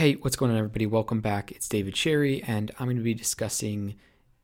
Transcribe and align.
Hey, 0.00 0.14
what's 0.14 0.34
going 0.34 0.50
on, 0.50 0.56
everybody? 0.56 0.86
Welcome 0.86 1.20
back. 1.20 1.52
It's 1.52 1.68
David 1.68 1.94
Sherry, 1.94 2.42
and 2.44 2.70
I'm 2.78 2.86
going 2.86 2.96
to 2.96 3.02
be 3.02 3.12
discussing 3.12 3.96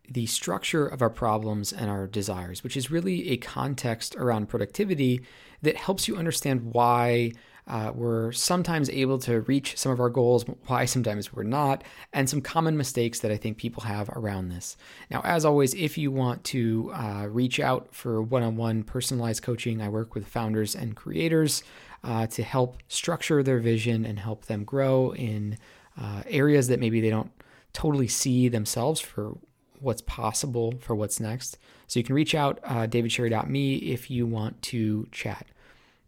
the 0.06 0.26
structure 0.26 0.86
of 0.86 1.00
our 1.00 1.08
problems 1.08 1.72
and 1.72 1.88
our 1.88 2.06
desires, 2.06 2.62
which 2.62 2.76
is 2.76 2.90
really 2.90 3.30
a 3.30 3.38
context 3.38 4.14
around 4.16 4.50
productivity 4.50 5.22
that 5.62 5.78
helps 5.78 6.08
you 6.08 6.16
understand 6.18 6.74
why 6.74 7.32
uh, 7.66 7.90
we're 7.94 8.30
sometimes 8.30 8.88
able 8.90 9.18
to 9.18 9.40
reach 9.42 9.76
some 9.76 9.90
of 9.90 9.98
our 9.98 10.08
goals, 10.08 10.44
why 10.66 10.84
sometimes 10.84 11.32
we're 11.32 11.42
not, 11.42 11.82
and 12.12 12.30
some 12.30 12.40
common 12.40 12.76
mistakes 12.76 13.18
that 13.20 13.32
I 13.32 13.36
think 13.36 13.56
people 13.58 13.82
have 13.82 14.08
around 14.10 14.50
this. 14.50 14.76
Now, 15.10 15.20
as 15.24 15.44
always, 15.44 15.74
if 15.74 15.98
you 15.98 16.12
want 16.12 16.44
to 16.44 16.92
uh, 16.94 17.26
reach 17.28 17.58
out 17.58 17.92
for 17.92 18.22
one 18.22 18.44
on 18.44 18.56
one 18.56 18.84
personalized 18.84 19.42
coaching, 19.42 19.82
I 19.82 19.88
work 19.88 20.14
with 20.14 20.26
founders 20.28 20.76
and 20.76 20.94
creators 20.94 21.64
uh, 22.04 22.28
to 22.28 22.42
help 22.44 22.82
structure 22.86 23.42
their 23.42 23.58
vision 23.58 24.04
and 24.04 24.20
help 24.20 24.44
them 24.46 24.62
grow 24.62 25.12
in 25.14 25.58
uh, 26.00 26.22
areas 26.28 26.68
that 26.68 26.78
maybe 26.78 27.00
they 27.00 27.10
don't 27.10 27.32
totally 27.72 28.08
see 28.08 28.48
themselves 28.48 29.00
for 29.00 29.36
what's 29.80 30.02
possible 30.02 30.74
for 30.80 30.94
what's 30.94 31.18
next. 31.18 31.58
So 31.88 31.98
you 31.98 32.04
can 32.04 32.14
reach 32.14 32.34
out, 32.34 32.60
uh, 32.64 32.86
davidsherry.me, 32.86 33.76
if 33.76 34.10
you 34.10 34.26
want 34.26 34.62
to 34.62 35.08
chat. 35.10 35.46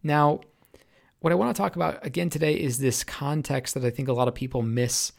Now, 0.03 0.41
what 1.21 1.33
I 1.33 1.35
want 1.35 1.55
to 1.55 1.61
talk 1.61 1.75
about 1.75 2.05
again 2.05 2.29
today 2.29 2.53
is 2.53 2.77
this 2.77 3.03
context 3.03 3.73
that 3.73 3.85
I 3.85 3.89
think 3.89 4.07
a 4.07 4.13
lot 4.13 4.27
of 4.27 4.35
people 4.35 4.61
miss 4.61 5.11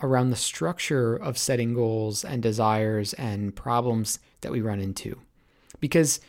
around 0.00 0.30
the 0.30 0.36
structure 0.36 1.16
of 1.16 1.36
setting 1.36 1.74
goals 1.74 2.24
and 2.24 2.42
desires 2.42 3.12
and 3.14 3.54
problems 3.54 4.20
that 4.42 4.52
we 4.52 4.60
run 4.60 4.78
into. 4.80 5.20
Because 5.80 6.20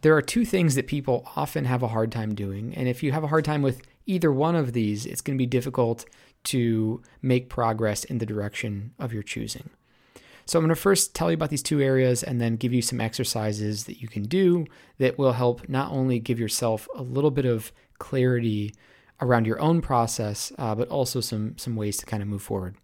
there 0.00 0.16
are 0.16 0.22
two 0.22 0.44
things 0.44 0.74
that 0.74 0.88
people 0.88 1.28
often 1.36 1.64
have 1.64 1.82
a 1.82 1.88
hard 1.88 2.10
time 2.10 2.34
doing. 2.34 2.74
And 2.74 2.88
if 2.88 3.02
you 3.02 3.12
have 3.12 3.24
a 3.24 3.28
hard 3.28 3.44
time 3.44 3.62
with 3.62 3.82
either 4.06 4.32
one 4.32 4.56
of 4.56 4.72
these, 4.72 5.06
it's 5.06 5.20
going 5.20 5.38
to 5.38 5.42
be 5.42 5.46
difficult 5.46 6.04
to 6.44 7.00
make 7.22 7.48
progress 7.48 8.04
in 8.04 8.18
the 8.18 8.26
direction 8.26 8.92
of 8.98 9.12
your 9.12 9.22
choosing. 9.22 9.70
So, 10.46 10.58
I'm 10.58 10.64
going 10.64 10.74
to 10.74 10.80
first 10.80 11.14
tell 11.14 11.30
you 11.30 11.36
about 11.36 11.48
these 11.48 11.62
two 11.62 11.80
areas 11.80 12.22
and 12.22 12.38
then 12.38 12.56
give 12.56 12.74
you 12.74 12.82
some 12.82 13.00
exercises 13.00 13.84
that 13.84 14.02
you 14.02 14.08
can 14.08 14.24
do 14.24 14.66
that 14.98 15.16
will 15.16 15.32
help 15.32 15.70
not 15.70 15.90
only 15.90 16.18
give 16.18 16.38
yourself 16.38 16.86
a 16.94 17.00
little 17.00 17.30
bit 17.30 17.46
of 17.46 17.72
clarity 18.04 18.74
around 19.22 19.46
your 19.46 19.58
own 19.60 19.80
process, 19.80 20.52
uh, 20.58 20.74
but 20.74 20.88
also 20.88 21.20
some, 21.22 21.56
some 21.56 21.74
ways 21.74 21.96
to 21.96 22.04
kind 22.04 22.22
of 22.22 22.28
move 22.28 22.42
forward. 22.42 22.76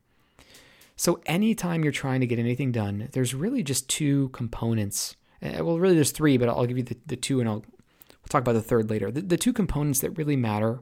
So, 0.96 1.20
anytime 1.26 1.82
you're 1.82 1.92
trying 1.92 2.20
to 2.20 2.26
get 2.26 2.38
anything 2.38 2.72
done, 2.72 3.08
there's 3.12 3.34
really 3.34 3.62
just 3.62 3.88
two 3.88 4.30
components. 4.30 5.16
Uh, 5.42 5.62
well, 5.64 5.78
really, 5.78 5.94
there's 5.94 6.10
three, 6.10 6.38
but 6.38 6.48
I'll 6.48 6.66
give 6.66 6.78
you 6.78 6.84
the, 6.84 6.96
the 7.06 7.16
two 7.16 7.40
and 7.40 7.48
I'll 7.48 7.64
we'll 7.66 8.30
talk 8.30 8.40
about 8.40 8.54
the 8.54 8.62
third 8.62 8.88
later. 8.88 9.10
The, 9.10 9.20
the 9.20 9.36
two 9.36 9.52
components 9.52 10.00
that 10.00 10.16
really 10.16 10.36
matter, 10.36 10.80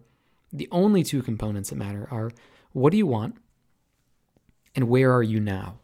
the 0.52 0.68
only 0.70 1.02
two 1.02 1.22
components 1.22 1.70
that 1.70 1.76
matter, 1.76 2.06
are 2.10 2.30
what 2.72 2.90
do 2.90 2.96
you 2.96 3.06
want 3.06 3.36
and 4.76 4.88
where 4.88 5.12
are 5.12 5.22
you 5.22 5.40
now? 5.40 5.78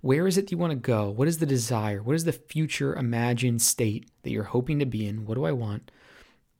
Where 0.00 0.26
is 0.26 0.38
it 0.38 0.50
you 0.50 0.58
want 0.58 0.70
to 0.70 0.76
go? 0.76 1.10
What 1.10 1.28
is 1.28 1.38
the 1.38 1.46
desire? 1.46 2.02
What 2.02 2.16
is 2.16 2.24
the 2.24 2.32
future 2.32 2.94
imagined 2.94 3.60
state 3.60 4.10
that 4.22 4.30
you're 4.30 4.44
hoping 4.44 4.78
to 4.78 4.86
be 4.86 5.06
in? 5.06 5.26
What 5.26 5.34
do 5.34 5.44
I 5.44 5.52
want? 5.52 5.90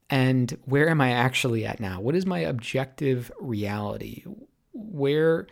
And 0.08 0.56
where 0.64 0.88
am 0.88 1.00
I 1.00 1.10
actually 1.10 1.66
at 1.66 1.80
now? 1.80 2.00
What 2.00 2.14
is 2.14 2.26
my 2.26 2.40
objective 2.40 3.32
reality? 3.40 4.22
Where 4.72 5.46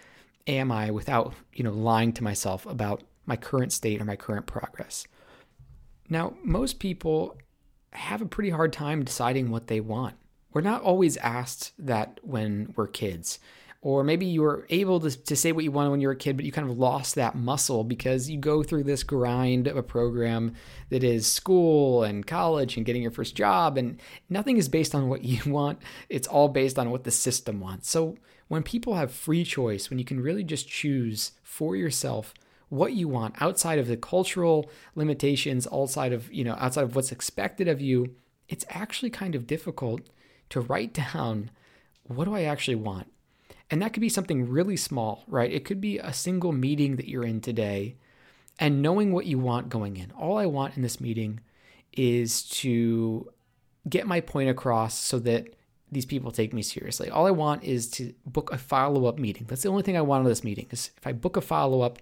am 0.47 0.71
I 0.71 0.91
without, 0.91 1.35
you 1.53 1.65
know, 1.65 1.73
lying 1.73 2.13
to 2.15 2.25
myself 2.25 2.65
about 2.67 3.03
my 3.27 3.37
current 3.37 3.73
state 3.73 4.01
or 4.01 4.05
my 4.05 4.17
current 4.17 4.47
progress? 4.47 5.07
Now, 6.09 6.35
most 6.45 6.79
people 6.79 7.37
have 7.93 8.23
a 8.23 8.27
pretty 8.27 8.51
hard 8.51 8.73
time 8.73 9.05
deciding 9.05 9.51
what 9.51 9.67
they 9.67 9.81
want. 9.81 10.17
We're 10.53 10.61
not 10.61 10.83
always 10.83 11.17
asked 11.17 11.73
that 11.79 12.21
when 12.23 12.73
we're 12.77 12.87
kids 12.87 13.41
or 13.85 14.03
maybe 14.03 14.25
you 14.25 14.41
were 14.41 14.67
able 14.71 14.99
to, 14.99 15.11
to 15.11 15.37
say 15.37 15.53
what 15.53 15.63
you 15.63 15.71
wanted 15.71 15.91
when 15.91 16.01
you 16.01 16.09
were 16.09 16.15
a 16.15 16.17
kid, 16.17 16.39
but 16.39 16.47
you 16.47 16.51
kind 16.51 16.71
of 16.71 16.79
lost 16.79 17.17
that 17.17 17.35
muscle 17.35 17.85
because 17.85 18.31
you 18.31 18.39
go 18.39 18.63
through 18.63 18.83
this 18.83 19.03
grind 19.03 19.67
of 19.67 19.77
a 19.77 19.83
program 19.83 20.55
that 20.89 21.05
is 21.05 21.27
school 21.27 22.03
and 22.03 22.27
college 22.27 22.79
and 22.79 22.87
getting 22.87 23.03
your 23.03 23.11
first 23.11 23.37
job, 23.37 23.77
and 23.77 24.01
nothing 24.31 24.57
is 24.57 24.71
based 24.71 24.95
on 24.95 25.11
what 25.11 25.23
you 25.23 25.53
want. 25.53 25.81
It's 26.09 26.27
all 26.27 26.49
based 26.49 26.79
on 26.79 26.91
what 26.91 27.05
the 27.05 27.11
system 27.11 27.61
wants. 27.61 27.91
So 27.91 28.17
when 28.49 28.63
people 28.63 28.95
have 28.95 29.13
free 29.13 29.45
choice, 29.45 29.91
when 29.91 29.99
you 29.99 30.05
can 30.07 30.19
really 30.19 30.45
just 30.45 30.67
choose 30.67 31.33
for 31.43 31.77
yourself 31.77 32.33
what 32.71 32.95
you 32.95 33.07
want 33.07 33.35
outside 33.43 33.79
of 33.79 33.87
the 33.87 33.99
cultural 33.99 34.71
limitations, 34.95 35.69
outside 35.71 36.15
of, 36.15 36.33
you 36.33 36.43
know, 36.43 36.57
outside 36.59 36.85
of 36.85 36.97
what's 36.97 37.13
expected 37.13 37.69
of 37.69 37.83
you, 37.83 38.17
it's 38.49 38.65
actually 38.71 39.11
kind 39.11 39.35
of 39.35 39.47
difficult 39.47 40.01
to 40.49 40.63
write 40.63 40.95
down 41.13 41.51
what 42.07 42.27
do 42.27 42.35
I 42.35 42.43
actually 42.43 42.75
want? 42.75 43.11
And 43.71 43.81
that 43.83 43.93
could 43.93 44.01
be 44.01 44.09
something 44.09 44.49
really 44.49 44.77
small, 44.77 45.25
right? 45.27 45.53
It 45.53 45.65
could 45.65 45.81
be 45.81 45.99
a 45.99 46.13
single 46.13 46.53
meeting 46.53 46.97
that 46.97 47.09
you're 47.09 47.25
in 47.25 47.41
today 47.41 47.97
and 48.59 48.83
knowing 48.83 49.13
what 49.13 49.27
you 49.27 49.39
want 49.39 49.69
going 49.69 49.97
in. 49.97 50.13
All 50.13 50.37
I 50.37 50.47
want 50.47 50.77
in 50.77 50.83
this 50.83 51.01
meeting 51.01 51.41
is 51.93 52.43
to 52.43 53.31
get 53.89 54.07
my 54.07 54.21
point 54.21 54.51
across 54.51 54.99
so 54.99 55.19
that 55.21 55.55
these 55.91 56.07
people 56.07 56.31
take 56.31 56.53
me 56.53 56.63
seriously. 56.63 57.11
All 57.11 57.27
I 57.27 57.31
want 57.31 57.65
is 57.65 57.89
to 57.93 58.13
book 58.27 58.53
a 58.53 58.59
follow 58.59 59.07
up 59.07 59.19
meeting. 59.19 59.47
That's 59.49 59.63
the 59.63 59.69
only 59.69 59.83
thing 59.83 59.97
I 59.97 60.03
want 60.03 60.23
of 60.23 60.29
this 60.29 60.45
meeting 60.45 60.67
is 60.71 60.91
if 60.97 61.07
I 61.07 61.13
book 61.13 61.37
a 61.37 61.41
follow 61.41 61.83
up, 61.83 61.99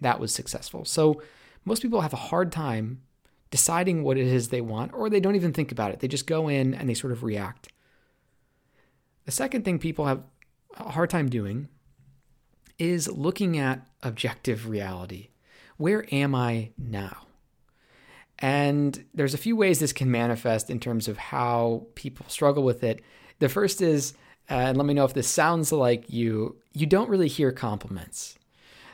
that 0.00 0.20
was 0.20 0.32
successful. 0.32 0.84
So 0.84 1.22
most 1.64 1.82
people 1.82 2.00
have 2.00 2.12
a 2.12 2.16
hard 2.16 2.52
time 2.52 3.02
deciding 3.50 4.02
what 4.02 4.16
it 4.16 4.26
is 4.26 4.48
they 4.48 4.60
want, 4.60 4.92
or 4.92 5.08
they 5.08 5.20
don't 5.20 5.36
even 5.36 5.52
think 5.52 5.72
about 5.72 5.92
it. 5.92 6.00
They 6.00 6.08
just 6.08 6.26
go 6.26 6.48
in 6.48 6.74
and 6.74 6.88
they 6.88 6.94
sort 6.94 7.12
of 7.12 7.22
react. 7.22 7.68
The 9.24 9.32
second 9.32 9.64
thing 9.64 9.78
people 9.78 10.06
have 10.06 10.22
a 10.76 10.90
hard 10.90 11.10
time 11.10 11.28
doing 11.28 11.68
is 12.78 13.08
looking 13.08 13.58
at 13.58 13.86
objective 14.02 14.68
reality. 14.68 15.28
Where 15.76 16.06
am 16.12 16.34
I 16.34 16.70
now? 16.78 17.26
And 18.38 19.04
there's 19.14 19.34
a 19.34 19.38
few 19.38 19.56
ways 19.56 19.78
this 19.78 19.92
can 19.92 20.10
manifest 20.10 20.68
in 20.68 20.78
terms 20.78 21.08
of 21.08 21.16
how 21.16 21.86
people 21.94 22.26
struggle 22.28 22.62
with 22.62 22.84
it. 22.84 23.00
The 23.38 23.48
first 23.48 23.80
is, 23.80 24.12
uh, 24.50 24.54
and 24.54 24.76
let 24.76 24.86
me 24.86 24.94
know 24.94 25.04
if 25.04 25.14
this 25.14 25.28
sounds 25.28 25.72
like 25.72 26.10
you, 26.10 26.56
you 26.72 26.86
don't 26.86 27.08
really 27.08 27.28
hear 27.28 27.50
compliments. 27.50 28.38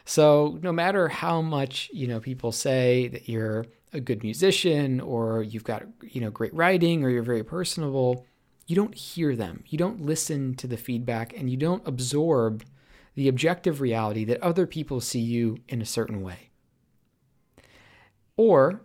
So 0.05 0.59
no 0.63 0.73
matter 0.73 1.09
how 1.09 1.43
much, 1.43 1.91
you 1.93 2.07
know, 2.07 2.21
people 2.21 2.53
say 2.53 3.09
that 3.09 3.29
you're 3.29 3.67
a 3.93 4.01
good 4.01 4.23
musician 4.23 5.01
or 5.01 5.43
you've 5.43 5.65
got, 5.65 5.85
you 6.03 6.21
know, 6.21 6.31
great 6.31 6.55
writing 6.55 7.05
or 7.05 7.11
you're 7.11 7.23
very 7.23 7.45
personable, 7.45 8.27
you 8.67 8.77
don't 8.77 8.95
hear 8.95 9.35
them, 9.37 9.65
you 9.67 9.79
don't 9.79 10.01
listen 10.01 10.55
to 10.57 10.67
the 10.67 10.77
feedback, 10.77 11.37
and 11.37 11.51
you 11.51 11.57
don't 11.57 11.87
absorb 11.87 12.65
the 13.15 13.29
objective 13.29 13.81
reality 13.81 14.25
that 14.25 14.41
other 14.41 14.67
people 14.67 15.01
see 15.01 15.21
you 15.21 15.59
in 15.69 15.83
a 15.83 15.87
certain 15.87 16.23
way. 16.23 16.51
Or 18.37 18.83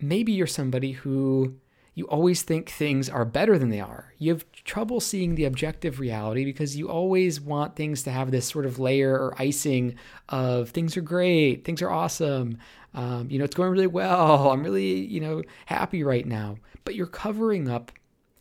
maybe 0.00 0.32
you're 0.32 0.46
somebody 0.46 0.92
who 0.92 1.56
you 1.94 2.06
always 2.06 2.42
think 2.42 2.70
things 2.70 3.08
are 3.10 3.24
better 3.24 3.58
than 3.58 3.70
they 3.70 3.80
are. 3.80 4.14
You 4.18 4.32
have 4.32 4.44
trouble 4.52 5.00
seeing 5.00 5.34
the 5.34 5.46
objective 5.46 5.98
reality 5.98 6.44
because 6.44 6.76
you 6.76 6.88
always 6.88 7.40
want 7.40 7.74
things 7.74 8.04
to 8.04 8.12
have 8.12 8.30
this 8.30 8.46
sort 8.46 8.66
of 8.66 8.78
layer 8.78 9.14
or 9.14 9.34
icing 9.36 9.96
of 10.28 10.70
things 10.70 10.96
are 10.96 11.00
great, 11.00 11.64
things 11.64 11.82
are 11.82 11.90
awesome, 11.90 12.58
um, 12.94 13.28
you 13.30 13.38
know, 13.38 13.44
it's 13.44 13.56
going 13.56 13.72
really 13.72 13.88
well, 13.88 14.50
I'm 14.52 14.62
really, 14.62 15.00
you 15.00 15.20
know, 15.20 15.42
happy 15.66 16.04
right 16.04 16.24
now. 16.24 16.58
But 16.84 16.94
you're 16.94 17.06
covering 17.06 17.68
up 17.68 17.90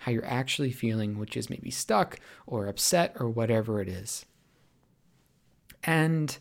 how 0.08 0.14
you're 0.14 0.26
actually 0.26 0.72
feeling, 0.72 1.20
which 1.20 1.36
is 1.36 1.50
maybe 1.50 1.70
stuck 1.70 2.18
or 2.46 2.68
upset 2.68 3.14
or 3.20 3.30
whatever 3.30 3.82
it 3.82 3.90
is. 3.90 4.26
And 5.84 6.38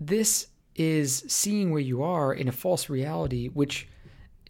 this 0.00 0.46
is 0.74 1.22
seeing 1.28 1.70
where 1.70 1.82
you 1.82 2.02
are 2.02 2.32
in 2.32 2.48
a 2.48 2.52
false 2.52 2.88
reality, 2.88 3.48
which 3.48 3.88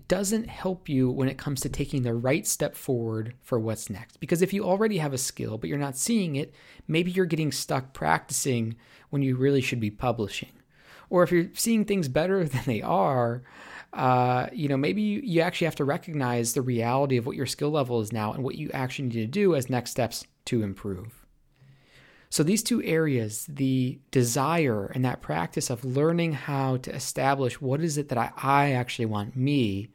doesn't 0.06 0.48
help 0.48 0.88
you 0.88 1.10
when 1.10 1.28
it 1.28 1.36
comes 1.36 1.60
to 1.62 1.68
taking 1.68 2.02
the 2.02 2.14
right 2.14 2.46
step 2.46 2.76
forward 2.76 3.34
for 3.42 3.58
what's 3.58 3.90
next. 3.90 4.20
Because 4.20 4.40
if 4.40 4.52
you 4.52 4.62
already 4.62 4.98
have 4.98 5.12
a 5.12 5.18
skill, 5.18 5.58
but 5.58 5.68
you're 5.68 5.76
not 5.76 5.96
seeing 5.96 6.36
it, 6.36 6.54
maybe 6.86 7.10
you're 7.10 7.26
getting 7.26 7.50
stuck 7.50 7.92
practicing 7.92 8.76
when 9.10 9.22
you 9.22 9.34
really 9.34 9.60
should 9.60 9.80
be 9.80 9.90
publishing. 9.90 10.52
Or 11.10 11.24
if 11.24 11.32
you're 11.32 11.50
seeing 11.54 11.84
things 11.84 12.06
better 12.06 12.44
than 12.48 12.62
they 12.66 12.82
are, 12.82 13.42
uh, 13.92 14.48
you 14.52 14.68
know, 14.68 14.76
maybe 14.76 15.02
you, 15.02 15.20
you 15.22 15.40
actually 15.40 15.66
have 15.66 15.76
to 15.76 15.84
recognize 15.84 16.52
the 16.52 16.62
reality 16.62 17.16
of 17.16 17.26
what 17.26 17.36
your 17.36 17.46
skill 17.46 17.70
level 17.70 18.00
is 18.00 18.12
now 18.12 18.32
and 18.32 18.44
what 18.44 18.56
you 18.56 18.70
actually 18.72 19.08
need 19.08 19.14
to 19.14 19.26
do 19.26 19.54
as 19.54 19.70
next 19.70 19.90
steps 19.90 20.26
to 20.46 20.62
improve. 20.62 21.26
So, 22.28 22.42
these 22.42 22.62
two 22.62 22.82
areas, 22.82 23.46
the 23.48 23.98
desire 24.10 24.86
and 24.94 25.04
that 25.04 25.22
practice 25.22 25.70
of 25.70 25.84
learning 25.84 26.32
how 26.32 26.76
to 26.78 26.94
establish 26.94 27.60
what 27.60 27.80
is 27.80 27.98
it 27.98 28.08
that 28.08 28.18
I, 28.18 28.32
I 28.36 28.72
actually 28.72 29.06
want 29.06 29.36
me, 29.36 29.88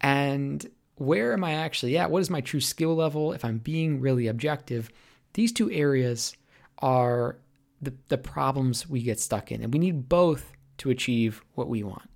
and 0.00 0.68
where 0.96 1.32
am 1.32 1.44
I 1.44 1.54
actually 1.54 1.96
at? 1.96 2.10
What 2.10 2.20
is 2.20 2.30
my 2.30 2.40
true 2.40 2.60
skill 2.60 2.94
level? 2.94 3.32
If 3.32 3.44
I'm 3.44 3.58
being 3.58 4.00
really 4.00 4.26
objective, 4.26 4.90
these 5.32 5.52
two 5.52 5.70
areas 5.70 6.36
are 6.78 7.38
the, 7.80 7.94
the 8.08 8.18
problems 8.18 8.88
we 8.88 9.02
get 9.02 9.20
stuck 9.20 9.52
in. 9.52 9.62
And 9.62 9.72
we 9.72 9.78
need 9.78 10.08
both 10.08 10.52
to 10.78 10.90
achieve 10.90 11.42
what 11.54 11.68
we 11.68 11.82
want. 11.82 12.08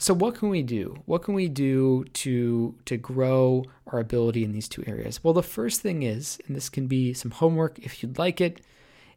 So 0.00 0.14
what 0.14 0.36
can 0.36 0.48
we 0.48 0.62
do? 0.62 0.96
What 1.06 1.22
can 1.22 1.34
we 1.34 1.48
do 1.48 2.04
to 2.04 2.76
to 2.84 2.96
grow 2.96 3.64
our 3.88 3.98
ability 3.98 4.44
in 4.44 4.52
these 4.52 4.68
two 4.68 4.84
areas? 4.86 5.22
Well, 5.24 5.34
the 5.34 5.42
first 5.42 5.80
thing 5.80 6.04
is, 6.04 6.38
and 6.46 6.56
this 6.56 6.68
can 6.68 6.86
be 6.86 7.12
some 7.12 7.32
homework 7.32 7.80
if 7.80 8.02
you'd 8.02 8.16
like 8.16 8.40
it, 8.40 8.60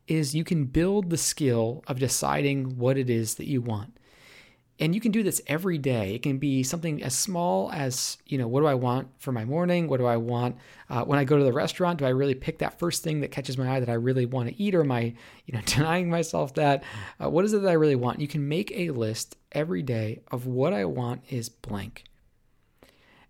is 0.08 0.34
you 0.34 0.44
can 0.44 0.66
build 0.66 1.12
the 1.12 1.18
skill 1.18 1.84
of 1.88 2.00
deciding 2.00 2.80
what 2.80 2.98
it 2.98 3.10
is 3.10 3.36
that 3.36 3.48
you 3.48 3.62
want. 3.62 3.96
And 4.82 4.96
you 4.96 5.00
can 5.00 5.12
do 5.12 5.22
this 5.22 5.44
every 5.46 5.78
day. 5.78 6.16
It 6.16 6.24
can 6.24 6.40
be 6.40 6.64
something 6.64 7.04
as 7.04 7.16
small 7.16 7.72
as, 7.72 8.18
you 8.26 8.40
know, 8.40 8.48
what 8.48 8.62
do 8.62 8.66
I 8.66 8.74
want 8.74 9.10
for 9.20 9.32
my 9.32 9.46
morning? 9.46 9.88
What 9.88 9.98
do 9.98 10.08
I 10.08 10.18
want 10.18 10.56
uh, 10.90 11.04
when 11.06 11.20
I 11.20 11.24
go 11.24 11.38
to 11.38 11.44
the 11.44 11.54
restaurant? 11.54 12.00
Do 12.00 12.06
I 12.06 12.10
really 12.10 12.34
pick 12.34 12.58
that 12.58 12.80
first 12.80 13.04
thing 13.04 13.22
that 13.22 13.30
catches 13.30 13.60
my 13.60 13.70
eye 13.70 13.80
that 13.80 13.90
I 13.90 13.94
really 13.94 14.26
want 14.26 14.50
to 14.50 14.60
eat, 14.60 14.74
or 14.74 14.82
am 14.82 14.92
I, 14.92 15.14
you 15.46 15.54
know, 15.54 15.62
denying 15.66 16.10
myself 16.10 16.56
that? 16.56 16.84
Uh, 17.24 17.30
what 17.30 17.46
is 17.46 17.54
it 17.54 17.62
that 17.62 17.70
I 17.70 17.74
really 17.74 17.96
want? 17.96 18.22
You 18.22 18.28
can 18.28 18.48
make 18.48 18.72
a 18.72 18.90
list 18.90 19.38
every 19.52 19.84
day 19.84 20.22
of 20.32 20.48
what 20.48 20.74
I 20.74 20.86
want 20.86 21.22
is 21.30 21.48
blank. 21.48 22.06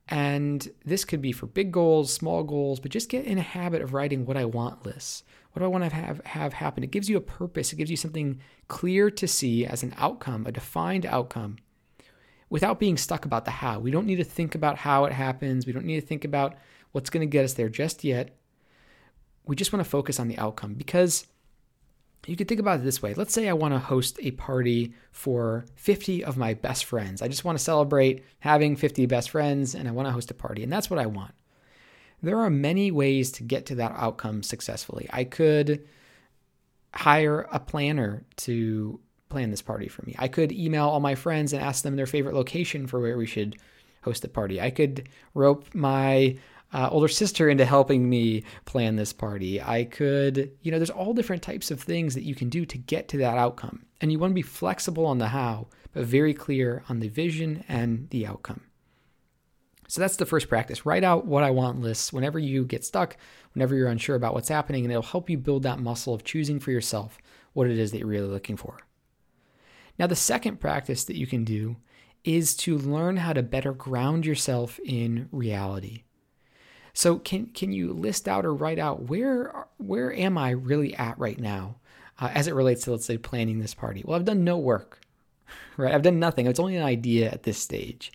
And 0.08 0.70
this 0.86 1.04
could 1.04 1.22
be 1.22 1.34
for 1.34 1.48
big 1.48 1.74
goals, 1.74 2.14
small 2.14 2.44
goals, 2.44 2.80
but 2.80 2.92
just 2.92 3.10
get 3.10 3.26
in 3.26 3.38
a 3.38 3.42
habit 3.42 3.82
of 3.82 3.94
writing 3.94 4.26
what 4.26 4.38
I 4.38 4.46
want 4.46 4.86
lists. 4.86 5.24
What 5.52 5.60
do 5.60 5.66
I 5.66 5.68
want 5.68 5.84
to 5.84 5.96
have, 5.96 6.26
have 6.26 6.54
happen? 6.54 6.84
It 6.84 6.92
gives 6.92 7.10
you 7.10 7.18
a 7.18 7.22
purpose, 7.22 7.74
it 7.74 7.76
gives 7.76 7.92
you 7.92 7.98
something 7.98 8.40
clear 8.68 9.10
to 9.12 9.28
see 9.28 9.66
as 9.66 9.84
an 9.84 9.94
outcome, 9.98 10.46
a 10.46 10.52
defined 10.52 11.06
outcome, 11.06 11.58
without 12.50 12.80
being 12.80 12.98
stuck 12.98 13.26
about 13.26 13.46
the 13.46 13.52
how. 13.52 13.80
We 13.80 13.92
don't 13.92 14.06
need 14.06 14.18
to 14.18 14.24
think 14.24 14.56
about 14.56 14.78
how 14.78 15.06
it 15.06 15.14
happens, 15.14 15.66
we 15.66 15.74
don't 15.74 15.86
need 15.86 16.00
to 16.00 16.08
think 16.08 16.24
about 16.24 16.56
what's 16.92 17.10
going 17.10 17.22
to 17.22 17.32
get 17.32 17.46
us 17.46 17.54
there 17.54 17.70
just 17.70 18.04
yet. 18.04 18.38
We 19.46 19.56
just 19.56 19.74
want 19.74 19.84
to 19.84 19.90
focus 19.90 20.20
on 20.20 20.28
the 20.28 20.38
outcome 20.38 20.76
because 20.76 21.26
you 22.28 22.36
could 22.36 22.48
think 22.48 22.60
about 22.60 22.80
it 22.80 22.84
this 22.84 23.02
way. 23.02 23.14
Let's 23.14 23.34
say 23.34 23.50
I 23.50 23.54
want 23.54 23.74
to 23.74 23.80
host 23.80 24.20
a 24.22 24.32
party 24.32 24.94
for 25.12 25.66
50 25.76 26.24
of 26.24 26.38
my 26.38 26.54
best 26.54 26.86
friends. 26.86 27.22
I 27.22 27.28
just 27.28 27.44
want 27.44 27.58
to 27.58 27.64
celebrate 27.64 28.24
having 28.40 28.76
50 28.76 29.08
best 29.08 29.32
friends 29.32 29.74
and 29.74 29.88
I 29.88 29.92
want 29.92 30.08
to 30.08 30.12
host 30.12 30.30
a 30.30 30.36
party, 30.36 30.64
and 30.64 30.72
that's 30.72 30.90
what 30.90 31.00
I 31.00 31.08
want. 31.08 31.34
There 32.22 32.40
are 32.40 32.50
many 32.50 32.92
ways 32.92 33.32
to 33.34 33.44
get 33.44 33.66
to 33.68 33.76
that 33.76 33.94
outcome 33.96 34.44
successfully. 34.44 35.08
I 35.12 35.24
could 35.24 35.88
hire 36.94 37.48
a 37.52 37.60
planner 37.60 38.26
to 38.38 39.00
plan 39.30 39.50
this 39.50 39.62
party 39.62 39.88
for 39.88 40.04
me. 40.06 40.16
I 40.20 40.28
could 40.28 40.52
email 40.52 40.88
all 40.88 41.00
my 41.00 41.16
friends 41.16 41.54
and 41.54 41.64
ask 41.64 41.84
them 41.84 41.96
their 41.96 42.06
favorite 42.06 42.36
location 42.36 42.86
for 42.86 43.00
where 43.00 43.18
we 43.18 43.26
should 43.26 43.58
host 44.04 44.22
the 44.22 44.28
party. 44.28 44.60
I 44.62 44.70
could 44.70 45.10
rope 45.34 45.74
my 45.74 46.38
uh, 46.74 46.90
older 46.92 47.08
sister 47.08 47.50
into 47.50 47.66
helping 47.66 48.10
me 48.10 48.44
plan 48.66 48.96
this 48.96 49.14
party. 49.14 49.62
I 49.62 49.86
could, 49.86 50.52
you 50.62 50.72
know, 50.72 50.80
there's 50.80 50.90
all 50.90 51.14
different 51.14 51.42
types 51.42 51.72
of 51.72 51.82
things 51.82 52.14
that 52.16 52.24
you 52.24 52.36
can 52.36 52.50
do 52.50 52.66
to 52.66 52.78
get 52.78 53.08
to 53.10 53.18
that 53.18 53.38
outcome. 53.38 53.86
And 54.00 54.12
you 54.12 54.20
want 54.20 54.32
to 54.32 54.36
be 54.36 54.42
flexible 54.42 55.06
on 55.06 55.18
the 55.18 55.28
how, 55.28 55.68
but 55.94 56.06
very 56.06 56.34
clear 56.34 56.84
on 56.90 57.00
the 57.00 57.10
vision 57.10 57.64
and 57.68 58.10
the 58.10 58.26
outcome. 58.26 58.62
So 59.92 60.00
that's 60.00 60.16
the 60.16 60.26
first 60.26 60.48
practice. 60.48 60.86
Write 60.86 61.04
out 61.04 61.26
what 61.26 61.44
I 61.44 61.52
want 61.52 61.82
lists 61.82 62.14
whenever 62.14 62.40
you 62.40 62.64
get 62.64 62.86
stuck, 62.86 63.18
whenever 63.54 63.76
you're 63.76 63.90
unsure 63.90 64.16
about 64.16 64.34
what's 64.34 64.48
happening, 64.48 64.86
and 64.86 64.92
it'll 64.94 65.04
help 65.04 65.30
you 65.30 65.38
build 65.38 65.64
that 65.64 65.80
muscle 65.80 66.14
of 66.14 66.24
choosing 66.24 66.62
for 66.62 66.72
yourself 66.72 67.18
what 67.52 67.70
it 67.70 67.78
is 67.78 67.92
that 67.92 67.98
you're 67.98 68.08
really 68.08 68.30
looking 68.30 68.56
for. 68.56 68.78
Now, 70.00 70.08
the 70.08 70.16
second 70.16 70.62
practice 70.62 71.04
that 71.04 71.18
you 71.18 71.28
can 71.28 71.44
do 71.44 71.76
is 72.24 72.56
to 72.56 72.78
learn 72.78 73.18
how 73.18 73.34
to 73.34 73.44
better 73.44 73.74
ground 73.74 74.26
yourself 74.26 74.80
in 74.86 75.28
reality. 75.30 76.04
So, 76.94 77.20
can 77.20 77.48
can 77.48 77.74
you 77.74 77.92
list 77.92 78.30
out 78.30 78.46
or 78.46 78.54
write 78.54 78.80
out 78.80 79.10
where 79.10 79.68
where 79.76 80.14
am 80.14 80.38
I 80.38 80.52
really 80.52 80.96
at 80.96 81.20
right 81.20 81.38
now, 81.38 81.76
uh, 82.18 82.32
as 82.34 82.48
it 82.48 82.56
relates 82.56 82.86
to 82.86 82.92
let's 82.92 83.06
say 83.06 83.18
planning 83.18 83.60
this 83.60 83.74
party? 83.74 84.04
Well, 84.06 84.16
I've 84.16 84.24
done 84.24 84.46
no 84.46 84.58
work, 84.58 85.02
right? 85.76 85.94
I've 85.94 86.02
done 86.02 86.18
nothing. 86.18 86.48
It's 86.48 86.62
only 86.62 86.78
an 86.78 86.84
idea 86.84 87.30
at 87.30 87.44
this 87.44 87.58
stage. 87.58 88.14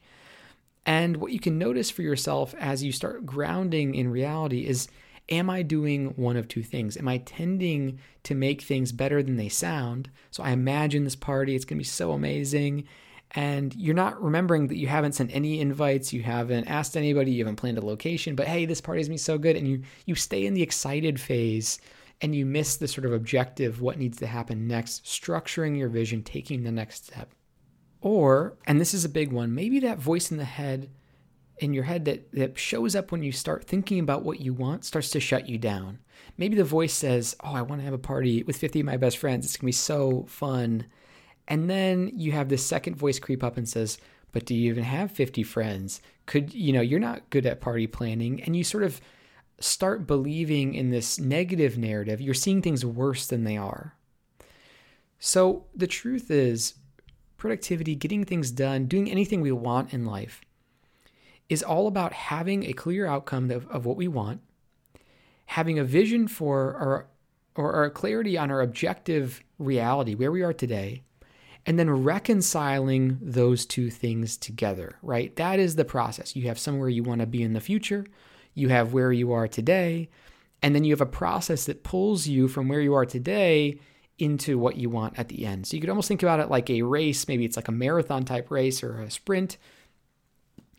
And 0.86 1.16
what 1.16 1.32
you 1.32 1.40
can 1.40 1.58
notice 1.58 1.90
for 1.90 2.02
yourself 2.02 2.54
as 2.58 2.84
you 2.84 2.92
start 2.92 3.26
grounding 3.26 3.96
in 3.96 4.08
reality 4.08 4.66
is 4.66 4.88
am 5.28 5.50
I 5.50 5.62
doing 5.62 6.14
one 6.14 6.36
of 6.36 6.46
two 6.46 6.62
things? 6.62 6.96
Am 6.96 7.08
I 7.08 7.18
tending 7.18 7.98
to 8.22 8.36
make 8.36 8.62
things 8.62 8.92
better 8.92 9.22
than 9.24 9.36
they 9.36 9.48
sound? 9.48 10.08
So 10.30 10.44
I 10.44 10.50
imagine 10.50 11.02
this 11.02 11.16
party, 11.16 11.56
it's 11.56 11.64
going 11.64 11.78
to 11.78 11.80
be 11.80 11.84
so 11.84 12.12
amazing. 12.12 12.84
And 13.32 13.74
you're 13.74 13.96
not 13.96 14.22
remembering 14.22 14.68
that 14.68 14.76
you 14.76 14.86
haven't 14.86 15.16
sent 15.16 15.34
any 15.34 15.60
invites, 15.60 16.12
you 16.12 16.22
haven't 16.22 16.68
asked 16.68 16.96
anybody, 16.96 17.32
you 17.32 17.44
haven't 17.44 17.56
planned 17.56 17.78
a 17.78 17.84
location, 17.84 18.36
but 18.36 18.46
hey, 18.46 18.66
this 18.66 18.80
party's 18.80 19.08
going 19.08 19.18
to 19.18 19.20
be 19.20 19.24
so 19.24 19.36
good. 19.36 19.56
And 19.56 19.66
you, 19.66 19.82
you 20.06 20.14
stay 20.14 20.46
in 20.46 20.54
the 20.54 20.62
excited 20.62 21.20
phase 21.20 21.80
and 22.20 22.34
you 22.34 22.46
miss 22.46 22.76
the 22.76 22.86
sort 22.86 23.04
of 23.04 23.12
objective, 23.12 23.80
what 23.80 23.98
needs 23.98 24.18
to 24.18 24.28
happen 24.28 24.68
next, 24.68 25.04
structuring 25.04 25.76
your 25.76 25.88
vision, 25.88 26.22
taking 26.22 26.62
the 26.62 26.72
next 26.72 27.06
step. 27.06 27.30
Or, 28.06 28.56
and 28.68 28.80
this 28.80 28.94
is 28.94 29.04
a 29.04 29.08
big 29.08 29.32
one, 29.32 29.52
maybe 29.52 29.80
that 29.80 29.98
voice 29.98 30.30
in 30.30 30.36
the 30.36 30.44
head, 30.44 30.90
in 31.58 31.74
your 31.74 31.82
head 31.82 32.04
that, 32.04 32.30
that 32.34 32.56
shows 32.56 32.94
up 32.94 33.10
when 33.10 33.24
you 33.24 33.32
start 33.32 33.64
thinking 33.64 33.98
about 33.98 34.22
what 34.22 34.38
you 34.38 34.54
want 34.54 34.84
starts 34.84 35.10
to 35.10 35.18
shut 35.18 35.48
you 35.48 35.58
down. 35.58 35.98
Maybe 36.38 36.54
the 36.54 36.62
voice 36.62 36.92
says, 36.92 37.34
Oh, 37.42 37.52
I 37.52 37.62
want 37.62 37.80
to 37.80 37.84
have 37.84 37.92
a 37.92 37.98
party 37.98 38.44
with 38.44 38.58
50 38.58 38.78
of 38.78 38.86
my 38.86 38.96
best 38.96 39.18
friends. 39.18 39.44
It's 39.44 39.56
going 39.56 39.62
to 39.62 39.66
be 39.66 39.72
so 39.72 40.24
fun. 40.28 40.86
And 41.48 41.68
then 41.68 42.12
you 42.14 42.30
have 42.30 42.48
this 42.48 42.64
second 42.64 42.94
voice 42.94 43.18
creep 43.18 43.42
up 43.42 43.56
and 43.56 43.68
says, 43.68 43.98
But 44.30 44.46
do 44.46 44.54
you 44.54 44.70
even 44.70 44.84
have 44.84 45.10
50 45.10 45.42
friends? 45.42 46.00
Could, 46.26 46.54
you 46.54 46.72
know, 46.72 46.82
you're 46.82 47.00
not 47.00 47.28
good 47.30 47.44
at 47.44 47.60
party 47.60 47.88
planning. 47.88 48.40
And 48.44 48.54
you 48.54 48.62
sort 48.62 48.84
of 48.84 49.00
start 49.58 50.06
believing 50.06 50.74
in 50.74 50.90
this 50.90 51.18
negative 51.18 51.76
narrative. 51.76 52.20
You're 52.20 52.34
seeing 52.34 52.62
things 52.62 52.84
worse 52.84 53.26
than 53.26 53.42
they 53.42 53.56
are. 53.56 53.96
So 55.18 55.66
the 55.74 55.88
truth 55.88 56.30
is, 56.30 56.74
productivity, 57.36 57.94
getting 57.94 58.24
things 58.24 58.50
done, 58.50 58.86
doing 58.86 59.10
anything 59.10 59.40
we 59.40 59.52
want 59.52 59.92
in 59.92 60.04
life 60.04 60.40
is 61.48 61.62
all 61.62 61.86
about 61.86 62.12
having 62.12 62.64
a 62.64 62.72
clear 62.72 63.06
outcome 63.06 63.50
of, 63.50 63.66
of 63.68 63.86
what 63.86 63.96
we 63.96 64.08
want, 64.08 64.40
having 65.46 65.78
a 65.78 65.84
vision 65.84 66.26
for 66.26 66.74
our 66.76 67.06
or, 67.56 67.74
or 67.74 67.90
clarity 67.90 68.36
on 68.36 68.50
our 68.50 68.60
objective 68.60 69.42
reality, 69.58 70.14
where 70.14 70.30
we 70.30 70.42
are 70.42 70.52
today, 70.52 71.02
and 71.64 71.78
then 71.78 71.90
reconciling 71.90 73.18
those 73.20 73.66
two 73.66 73.90
things 73.90 74.36
together, 74.36 74.98
right? 75.02 75.34
That 75.36 75.58
is 75.58 75.76
the 75.76 75.84
process. 75.84 76.36
You 76.36 76.48
have 76.48 76.58
somewhere 76.58 76.88
you 76.88 77.02
want 77.02 77.22
to 77.22 77.26
be 77.26 77.42
in 77.42 77.54
the 77.54 77.60
future, 77.60 78.06
you 78.54 78.68
have 78.68 78.92
where 78.92 79.12
you 79.12 79.32
are 79.32 79.48
today, 79.48 80.08
and 80.62 80.74
then 80.74 80.84
you 80.84 80.92
have 80.92 81.00
a 81.00 81.06
process 81.06 81.64
that 81.64 81.82
pulls 81.82 82.26
you 82.26 82.46
from 82.48 82.68
where 82.68 82.80
you 82.80 82.94
are 82.94 83.06
today 83.06 83.78
into 84.18 84.58
what 84.58 84.76
you 84.76 84.88
want 84.88 85.18
at 85.18 85.28
the 85.28 85.44
end. 85.44 85.66
So 85.66 85.76
you 85.76 85.80
could 85.80 85.90
almost 85.90 86.08
think 86.08 86.22
about 86.22 86.40
it 86.40 86.50
like 86.50 86.70
a 86.70 86.82
race. 86.82 87.28
Maybe 87.28 87.44
it's 87.44 87.56
like 87.56 87.68
a 87.68 87.72
marathon 87.72 88.24
type 88.24 88.50
race 88.50 88.82
or 88.82 89.00
a 89.00 89.10
sprint. 89.10 89.58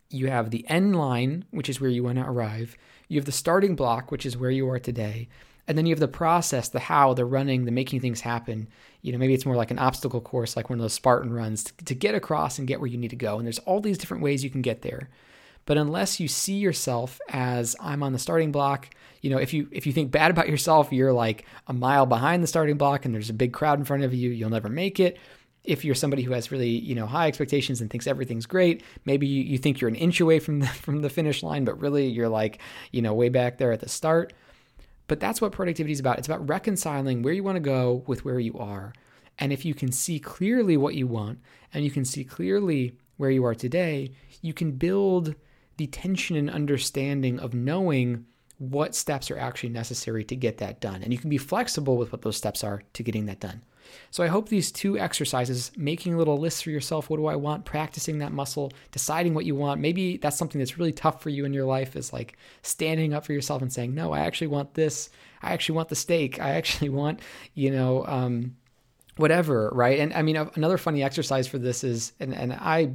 You 0.10 0.28
have 0.28 0.50
the 0.50 0.68
end 0.70 0.96
line, 0.96 1.46
which 1.52 1.70
is 1.70 1.80
where 1.80 1.90
you 1.90 2.04
want 2.04 2.18
to 2.18 2.26
arrive. 2.26 2.78
You 3.08 3.20
have 3.20 3.26
the 3.26 3.32
starting 3.32 3.76
block, 3.76 4.12
which 4.12 4.26
is 4.26 4.38
where 4.38 4.52
you 4.52 4.70
are 4.70 4.80
today. 4.80 5.28
And 5.68 5.78
then 5.78 5.86
you 5.86 5.92
have 5.92 6.00
the 6.00 6.08
process, 6.08 6.70
the 6.70 6.80
how, 6.80 7.14
the 7.14 7.26
running, 7.26 7.66
the 7.66 7.72
making 7.72 8.00
things 8.00 8.22
happen. 8.22 8.70
You 9.02 9.12
know, 9.12 9.18
maybe 9.18 9.34
it's 9.34 9.46
more 9.46 9.58
like 9.58 9.72
an 9.72 9.80
obstacle 9.80 10.22
course, 10.22 10.56
like 10.56 10.70
one 10.70 10.80
of 10.80 10.82
those 10.84 10.94
Spartan 10.94 11.34
runs 11.34 11.66
to, 11.66 11.86
to 11.86 11.96
get 11.96 12.16
across 12.16 12.58
and 12.58 12.68
get 12.68 12.80
where 12.80 12.90
you 12.90 12.98
need 12.98 13.10
to 13.10 13.18
go. 13.18 13.38
And 13.38 13.46
there's 13.46 13.60
all 13.60 13.82
these 13.82 13.98
different 13.98 14.24
ways 14.24 14.44
you 14.44 14.50
can 14.50 14.62
get 14.62 14.82
there. 14.82 15.10
But 15.68 15.78
unless 15.78 16.22
you 16.22 16.30
see 16.30 16.56
yourself 16.56 17.20
as 17.28 17.76
I'm 17.82 18.02
on 18.02 18.14
the 18.14 18.20
starting 18.20 18.54
block, 18.54 18.90
you 19.22 19.30
know, 19.30 19.38
if 19.38 19.54
you 19.54 19.68
if 19.70 19.86
you 19.86 19.92
think 19.92 20.12
bad 20.12 20.32
about 20.32 20.48
yourself, 20.48 20.94
you're 20.94 21.12
like 21.12 21.46
a 21.68 21.74
mile 21.74 22.06
behind 22.06 22.42
the 22.42 22.48
starting 22.48 22.78
block 22.78 23.04
and 23.04 23.14
there's 23.14 23.30
a 23.30 23.34
big 23.34 23.52
crowd 23.52 23.78
in 23.78 23.84
front 23.84 24.04
of 24.04 24.14
you, 24.14 24.32
you'll 24.32 24.50
never 24.50 24.70
make 24.70 25.00
it. 25.00 25.18
If 25.66 25.84
you're 25.84 25.94
somebody 25.94 26.24
who 26.24 26.32
has 26.32 26.54
really, 26.54 26.70
you 26.70 26.96
know, 26.96 27.06
high 27.06 27.28
expectations 27.28 27.82
and 27.82 27.92
thinks 27.92 28.08
everything's 28.08 28.46
great, 28.46 28.82
maybe 29.04 29.28
you, 29.28 29.44
you 29.44 29.58
think 29.58 29.82
you're 29.82 29.90
an 29.90 29.96
inch 29.96 30.22
away 30.22 30.40
from 30.40 30.60
the 30.62 30.68
from 30.68 31.02
the 31.02 31.10
finish 31.10 31.44
line, 31.44 31.66
but 31.66 31.80
really 31.82 32.08
you're 32.08 32.30
like, 32.30 32.60
you 32.94 33.02
know, 33.02 33.14
way 33.14 33.28
back 33.28 33.58
there 33.58 33.74
at 33.74 33.82
the 33.82 33.90
start. 33.90 34.32
But 35.08 35.20
that's 35.20 35.42
what 35.42 35.52
productivity 35.52 35.92
is 35.92 36.00
about. 36.00 36.18
It's 36.18 36.30
about 36.30 36.48
reconciling 36.48 37.24
where 37.24 37.34
you 37.34 37.44
want 37.44 37.58
to 37.58 37.62
go 37.62 38.04
with 38.08 38.24
where 38.24 38.40
you 38.40 38.58
are. 38.58 38.94
And 39.38 39.52
if 39.52 39.66
you 39.66 39.74
can 39.74 39.92
see 39.92 40.18
clearly 40.18 40.78
what 40.78 40.96
you 40.96 41.08
want 41.08 41.40
and 41.74 41.84
you 41.84 41.92
can 41.92 42.06
see 42.06 42.24
clearly 42.24 42.96
where 43.18 43.32
you 43.32 43.44
are 43.44 43.56
today, 43.56 44.12
you 44.42 44.54
can 44.54 44.72
build 44.72 45.36
the 45.78 45.88
tension 45.88 46.36
and 46.36 46.50
understanding 46.50 47.40
of 47.40 47.54
knowing 47.54 48.26
what 48.58 48.96
steps 48.96 49.30
are 49.30 49.38
actually 49.38 49.70
necessary 49.70 50.24
to 50.26 50.36
get 50.36 50.58
that 50.58 50.82
done. 50.82 51.04
And 51.04 51.14
you 51.14 51.20
can 51.20 51.30
be 51.30 51.38
flexible 51.38 51.98
with 51.98 52.12
what 52.12 52.24
those 52.24 52.38
steps 52.38 52.64
are 52.64 52.82
to 52.94 53.04
getting 53.04 53.28
that 53.28 53.40
done. 53.40 53.62
So 54.12 54.24
I 54.24 54.28
hope 54.28 54.50
these 54.50 54.72
two 54.72 54.98
exercises, 54.98 55.72
making 55.78 56.14
a 56.14 56.18
little 56.18 56.38
lists 56.38 56.62
for 56.62 56.72
yourself, 56.72 57.10
what 57.10 57.18
do 57.18 57.28
I 57.28 57.36
want, 57.36 57.66
practicing 57.66 58.20
that 58.20 58.34
muscle, 58.34 58.72
deciding 58.92 59.34
what 59.34 59.46
you 59.46 59.56
want. 59.56 59.80
Maybe 59.80 60.18
that's 60.18 60.38
something 60.38 60.60
that's 60.60 60.78
really 60.78 60.92
tough 60.92 61.22
for 61.22 61.30
you 61.30 61.46
in 61.46 61.54
your 61.54 61.66
life 61.66 61.96
is 61.96 62.12
like 62.12 62.38
standing 62.64 63.14
up 63.14 63.26
for 63.26 63.34
yourself 63.34 63.62
and 63.62 63.72
saying, 63.72 63.94
"No, 63.94 64.12
I 64.12 64.20
actually 64.20 64.48
want 64.48 64.74
this. 64.74 65.10
I 65.42 65.54
actually 65.54 65.76
want 65.76 65.90
the 65.90 65.96
steak. 65.96 66.42
I 66.42 66.52
actually 66.52 66.90
want, 67.02 67.22
you 67.54 67.72
know, 67.72 68.06
um, 68.06 68.56
whatever, 69.18 69.72
right?" 69.74 70.00
And 70.00 70.14
I 70.14 70.22
mean, 70.22 70.36
another 70.36 70.78
funny 70.78 71.04
exercise 71.04 71.48
for 71.48 71.58
this 71.58 71.84
is 71.84 72.14
and 72.20 72.34
and 72.34 72.54
I 72.54 72.94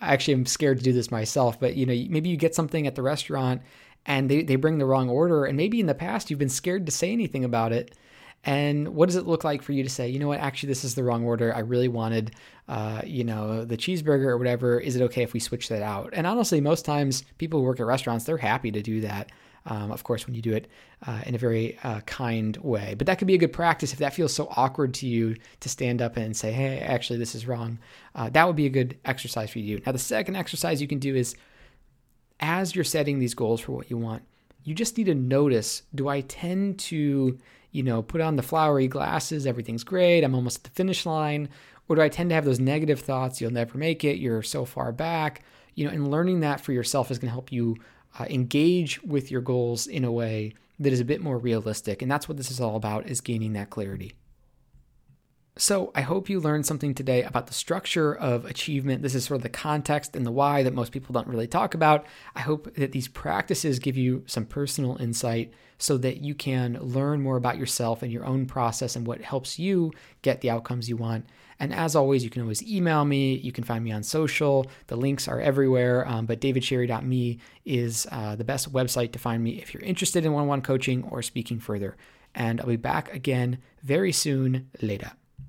actually 0.00 0.34
I'm 0.34 0.46
scared 0.46 0.78
to 0.78 0.84
do 0.84 0.92
this 0.92 1.10
myself, 1.10 1.58
but 1.60 1.76
you 1.76 1.86
know, 1.86 1.94
maybe 2.08 2.28
you 2.28 2.36
get 2.36 2.54
something 2.54 2.86
at 2.86 2.94
the 2.94 3.02
restaurant 3.02 3.62
and 4.06 4.30
they, 4.30 4.42
they 4.42 4.56
bring 4.56 4.78
the 4.78 4.86
wrong 4.86 5.08
order. 5.08 5.44
And 5.44 5.56
maybe 5.56 5.80
in 5.80 5.86
the 5.86 5.94
past 5.94 6.30
you've 6.30 6.38
been 6.38 6.48
scared 6.48 6.86
to 6.86 6.92
say 6.92 7.12
anything 7.12 7.44
about 7.44 7.72
it. 7.72 7.94
And 8.42 8.94
what 8.94 9.06
does 9.06 9.16
it 9.16 9.26
look 9.26 9.44
like 9.44 9.62
for 9.62 9.72
you 9.72 9.82
to 9.82 9.90
say, 9.90 10.08
you 10.08 10.18
know 10.18 10.28
what, 10.28 10.40
actually, 10.40 10.68
this 10.68 10.82
is 10.82 10.94
the 10.94 11.04
wrong 11.04 11.24
order. 11.24 11.54
I 11.54 11.58
really 11.58 11.88
wanted, 11.88 12.32
uh, 12.68 13.02
you 13.04 13.22
know, 13.22 13.66
the 13.66 13.76
cheeseburger 13.76 14.28
or 14.28 14.38
whatever. 14.38 14.80
Is 14.80 14.96
it 14.96 15.02
okay 15.02 15.22
if 15.22 15.34
we 15.34 15.40
switch 15.40 15.68
that 15.68 15.82
out? 15.82 16.10
And 16.14 16.26
honestly, 16.26 16.60
most 16.60 16.86
times 16.86 17.22
people 17.36 17.60
who 17.60 17.66
work 17.66 17.80
at 17.80 17.86
restaurants, 17.86 18.24
they're 18.24 18.38
happy 18.38 18.70
to 18.70 18.80
do 18.80 19.02
that. 19.02 19.30
Um, 19.66 19.90
of 19.92 20.04
course, 20.04 20.26
when 20.26 20.34
you 20.34 20.42
do 20.42 20.54
it 20.54 20.68
uh, 21.06 21.20
in 21.26 21.34
a 21.34 21.38
very 21.38 21.78
uh, 21.84 22.00
kind 22.00 22.56
way. 22.58 22.94
But 22.96 23.06
that 23.06 23.18
could 23.18 23.26
be 23.28 23.34
a 23.34 23.38
good 23.38 23.52
practice 23.52 23.92
if 23.92 23.98
that 23.98 24.14
feels 24.14 24.32
so 24.32 24.48
awkward 24.56 24.94
to 24.94 25.06
you 25.06 25.36
to 25.60 25.68
stand 25.68 26.00
up 26.00 26.16
and 26.16 26.34
say, 26.34 26.50
hey, 26.50 26.78
actually, 26.78 27.18
this 27.18 27.34
is 27.34 27.46
wrong. 27.46 27.78
Uh, 28.14 28.30
that 28.30 28.46
would 28.46 28.56
be 28.56 28.66
a 28.66 28.70
good 28.70 28.96
exercise 29.04 29.50
for 29.50 29.58
you. 29.58 29.82
Now, 29.84 29.92
the 29.92 29.98
second 29.98 30.36
exercise 30.36 30.80
you 30.80 30.88
can 30.88 30.98
do 30.98 31.14
is 31.14 31.34
as 32.40 32.74
you're 32.74 32.84
setting 32.84 33.18
these 33.18 33.34
goals 33.34 33.60
for 33.60 33.72
what 33.72 33.90
you 33.90 33.98
want, 33.98 34.22
you 34.64 34.74
just 34.74 34.96
need 34.96 35.04
to 35.04 35.14
notice 35.14 35.82
do 35.94 36.08
I 36.08 36.22
tend 36.22 36.78
to, 36.80 37.38
you 37.70 37.82
know, 37.82 38.02
put 38.02 38.20
on 38.20 38.36
the 38.36 38.42
flowery 38.42 38.88
glasses, 38.88 39.46
everything's 39.46 39.84
great, 39.84 40.24
I'm 40.24 40.34
almost 40.34 40.58
at 40.58 40.64
the 40.64 40.70
finish 40.70 41.06
line, 41.06 41.48
or 41.88 41.96
do 41.96 42.02
I 42.02 42.08
tend 42.08 42.30
to 42.30 42.34
have 42.34 42.44
those 42.44 42.60
negative 42.60 43.00
thoughts, 43.00 43.40
you'll 43.40 43.52
never 43.52 43.76
make 43.76 44.04
it, 44.04 44.18
you're 44.18 44.42
so 44.42 44.64
far 44.64 44.92
back, 44.92 45.42
you 45.74 45.86
know, 45.86 45.92
and 45.92 46.10
learning 46.10 46.40
that 46.40 46.60
for 46.60 46.72
yourself 46.72 47.10
is 47.10 47.18
going 47.18 47.28
to 47.28 47.32
help 47.32 47.52
you 47.52 47.76
uh, 48.18 48.26
engage 48.28 49.02
with 49.02 49.30
your 49.30 49.40
goals 49.40 49.86
in 49.86 50.04
a 50.04 50.12
way 50.12 50.54
that 50.78 50.92
is 50.92 51.00
a 51.00 51.04
bit 51.04 51.20
more 51.20 51.38
realistic. 51.38 52.02
And 52.02 52.10
that's 52.10 52.28
what 52.28 52.36
this 52.36 52.50
is 52.50 52.60
all 52.60 52.76
about 52.76 53.06
is 53.06 53.20
gaining 53.20 53.52
that 53.52 53.70
clarity. 53.70 54.14
So, 55.60 55.92
I 55.94 56.00
hope 56.00 56.30
you 56.30 56.40
learned 56.40 56.64
something 56.64 56.94
today 56.94 57.22
about 57.22 57.46
the 57.46 57.52
structure 57.52 58.14
of 58.14 58.46
achievement. 58.46 59.02
This 59.02 59.14
is 59.14 59.26
sort 59.26 59.36
of 59.36 59.42
the 59.42 59.50
context 59.50 60.16
and 60.16 60.24
the 60.24 60.32
why 60.32 60.62
that 60.62 60.72
most 60.72 60.90
people 60.90 61.12
don't 61.12 61.26
really 61.26 61.46
talk 61.46 61.74
about. 61.74 62.06
I 62.34 62.40
hope 62.40 62.74
that 62.76 62.92
these 62.92 63.08
practices 63.08 63.78
give 63.78 63.94
you 63.94 64.24
some 64.26 64.46
personal 64.46 64.96
insight 64.96 65.52
so 65.76 65.98
that 65.98 66.22
you 66.22 66.34
can 66.34 66.78
learn 66.80 67.20
more 67.20 67.36
about 67.36 67.58
yourself 67.58 68.02
and 68.02 68.10
your 68.10 68.24
own 68.24 68.46
process 68.46 68.96
and 68.96 69.06
what 69.06 69.20
helps 69.20 69.58
you 69.58 69.92
get 70.22 70.40
the 70.40 70.48
outcomes 70.48 70.88
you 70.88 70.96
want. 70.96 71.26
And 71.58 71.74
as 71.74 71.94
always, 71.94 72.24
you 72.24 72.30
can 72.30 72.40
always 72.40 72.62
email 72.62 73.04
me. 73.04 73.34
You 73.34 73.52
can 73.52 73.64
find 73.64 73.84
me 73.84 73.92
on 73.92 74.02
social. 74.02 74.64
The 74.86 74.96
links 74.96 75.28
are 75.28 75.42
everywhere. 75.42 76.08
Um, 76.08 76.24
but 76.24 76.40
davidsherry.me 76.40 77.38
is 77.66 78.06
uh, 78.10 78.34
the 78.34 78.44
best 78.44 78.72
website 78.72 79.12
to 79.12 79.18
find 79.18 79.44
me 79.44 79.60
if 79.60 79.74
you're 79.74 79.82
interested 79.82 80.24
in 80.24 80.32
one 80.32 80.44
on 80.44 80.48
one 80.48 80.62
coaching 80.62 81.04
or 81.04 81.20
speaking 81.20 81.60
further. 81.60 81.98
And 82.34 82.62
I'll 82.62 82.66
be 82.66 82.76
back 82.76 83.12
again 83.12 83.58
very 83.82 84.12
soon. 84.12 84.70
Later. 84.80 85.12